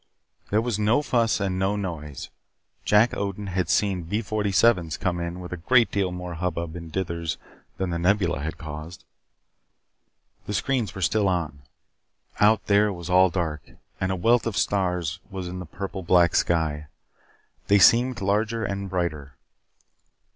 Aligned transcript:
There 0.49 0.61
was 0.61 0.79
no 0.79 1.03
fuss 1.03 1.39
and 1.39 1.59
no 1.59 1.75
noise. 1.75 2.31
Jack 2.85 3.15
Odin 3.15 3.45
had 3.45 3.69
seen 3.69 4.01
B 4.01 4.23
47's 4.23 4.97
come 4.97 5.19
in 5.19 5.39
with 5.39 5.51
a 5.53 5.57
great 5.57 5.91
deal 5.91 6.11
more 6.11 6.33
hubbub 6.33 6.75
and 6.75 6.91
dithers 6.91 7.37
than 7.77 7.91
the 7.91 7.99
Nebula 7.99 8.39
had 8.41 8.57
caused. 8.57 9.03
The 10.47 10.55
screens 10.55 10.95
were 10.95 11.03
still 11.03 11.27
on. 11.27 11.59
Out 12.39 12.65
there 12.65 12.89
all 12.89 12.95
was 12.97 13.33
dark, 13.33 13.61
and 13.99 14.11
a 14.11 14.15
wealth 14.15 14.47
of 14.47 14.57
stars 14.57 15.19
was 15.29 15.47
in 15.47 15.59
the 15.59 15.67
purple 15.67 16.01
black 16.01 16.33
sky. 16.35 16.87
They 17.67 17.77
seemed 17.77 18.21
larger 18.21 18.65
and 18.65 18.89
brighter. 18.89 19.35